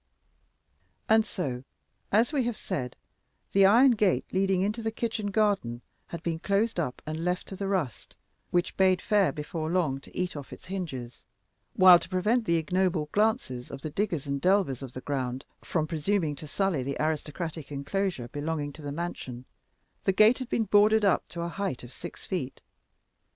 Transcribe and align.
And 1.07 1.23
so, 1.23 1.63
as 2.11 2.33
we 2.33 2.45
have 2.45 2.57
said, 2.57 2.95
the 3.51 3.67
iron 3.67 3.91
gate 3.91 4.25
leading 4.33 4.63
into 4.63 4.81
the 4.81 4.89
kitchen 4.89 5.27
garden 5.29 5.83
had 6.07 6.23
been 6.23 6.39
closed 6.39 6.79
up 6.79 7.03
and 7.05 7.23
left 7.23 7.47
to 7.49 7.55
the 7.55 7.67
rust, 7.67 8.15
which 8.49 8.75
bade 8.77 8.99
fair 8.99 9.31
before 9.31 9.69
long 9.69 9.99
to 9.99 10.17
eat 10.17 10.35
off 10.35 10.51
its 10.51 10.65
hinges, 10.65 11.23
while 11.75 11.99
to 11.99 12.09
prevent 12.09 12.45
the 12.45 12.55
ignoble 12.55 13.09
glances 13.11 13.69
of 13.69 13.81
the 13.81 13.91
diggers 13.91 14.25
and 14.25 14.41
delvers 14.41 14.81
of 14.81 14.93
the 14.93 15.01
ground 15.01 15.45
from 15.63 15.85
presuming 15.85 16.33
to 16.37 16.47
sully 16.47 16.81
the 16.81 16.97
aristocratic 16.99 17.71
enclosure 17.71 18.27
belonging 18.29 18.73
to 18.73 18.81
the 18.81 18.91
mansion, 18.91 19.45
the 20.05 20.11
gate 20.11 20.39
had 20.39 20.49
been 20.49 20.63
boarded 20.65 21.05
up 21.05 21.27
to 21.27 21.41
a 21.41 21.47
height 21.47 21.83
of 21.83 21.93
six 21.93 22.25
feet. 22.25 22.59